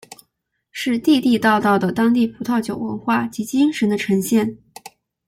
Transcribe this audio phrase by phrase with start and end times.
[0.71, 4.57] 是地地道道的当地葡萄酒文化及精神的呈现。